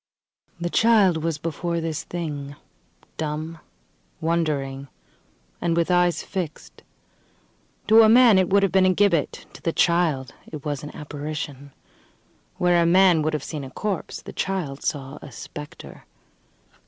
The 0.59 0.71
child 0.71 1.17
was 1.23 1.37
before 1.37 1.79
this 1.79 2.03
thing, 2.03 2.55
dumb, 3.17 3.59
wondering, 4.19 4.87
and 5.61 5.77
with 5.77 5.91
eyes 5.91 6.23
fixed. 6.23 6.81
To 7.85 8.01
a 8.01 8.09
man 8.09 8.39
it 8.39 8.49
would 8.49 8.63
have 8.63 8.71
been 8.71 8.87
a 8.87 8.93
gibbet; 8.95 9.45
to 9.53 9.61
the 9.61 9.71
child 9.71 10.33
it 10.51 10.65
was 10.65 10.81
an 10.81 10.89
apparition. 10.95 11.71
Where 12.57 12.81
a 12.81 12.85
man 12.87 13.21
would 13.21 13.33
have 13.33 13.43
seen 13.43 13.63
a 13.63 13.69
corpse 13.69 14.23
the 14.23 14.33
child 14.33 14.81
saw 14.81 15.19
a 15.21 15.31
spectre. 15.31 16.03